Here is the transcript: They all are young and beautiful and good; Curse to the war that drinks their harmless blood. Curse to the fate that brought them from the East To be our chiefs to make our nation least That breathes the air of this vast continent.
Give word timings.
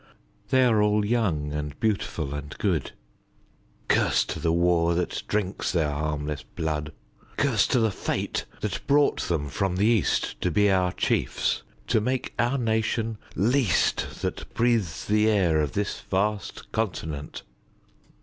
They 0.49 0.65
all 0.65 1.01
are 1.03 1.05
young 1.05 1.53
and 1.53 1.79
beautiful 1.79 2.33
and 2.33 2.57
good; 2.57 2.93
Curse 3.87 4.25
to 4.25 4.39
the 4.39 4.51
war 4.51 4.95
that 4.95 5.21
drinks 5.27 5.71
their 5.73 5.91
harmless 5.91 6.41
blood. 6.41 6.91
Curse 7.37 7.67
to 7.67 7.79
the 7.79 7.91
fate 7.91 8.45
that 8.61 8.79
brought 8.87 9.19
them 9.21 9.47
from 9.47 9.75
the 9.75 9.85
East 9.85 10.41
To 10.41 10.49
be 10.49 10.71
our 10.71 10.91
chiefs 10.91 11.61
to 11.85 12.01
make 12.01 12.33
our 12.39 12.57
nation 12.57 13.19
least 13.35 14.23
That 14.23 14.51
breathes 14.55 15.05
the 15.05 15.29
air 15.29 15.61
of 15.61 15.73
this 15.73 15.99
vast 15.99 16.71
continent. 16.71 17.43